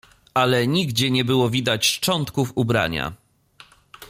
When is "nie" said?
1.11-1.25